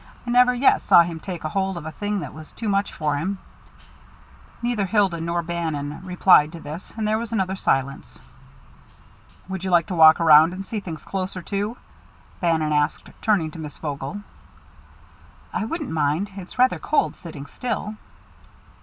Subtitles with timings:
[0.25, 3.17] "I never yet saw him take hold of a thing that was too much for
[3.17, 3.37] him."
[4.63, 8.19] Neither Hilda nor Bannon replied to this, and there was another silence.
[9.47, 11.77] "Would you like to walk around and see things closer to?"
[12.39, 14.21] Bannon asked, turning to Miss Vogel.
[15.53, 16.31] "I wouldn't mind.
[16.35, 17.93] It's rather cold, sitting still."